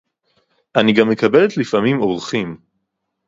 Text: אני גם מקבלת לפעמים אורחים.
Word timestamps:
אני 0.75 0.93
גם 0.93 1.09
מקבלת 1.09 1.57
לפעמים 1.57 2.01
אורחים. 2.01 2.57